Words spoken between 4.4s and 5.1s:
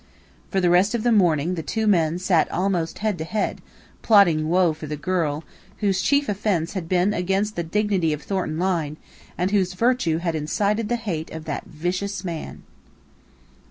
woe for the